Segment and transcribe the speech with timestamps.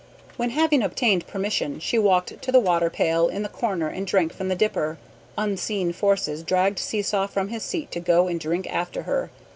[0.35, 4.33] When, having obtained permission, she walked to the water pail in the corner and drank
[4.33, 4.97] from the dipper,
[5.37, 9.29] unseen forces dragged Seesaw from his seat to go and drink after her.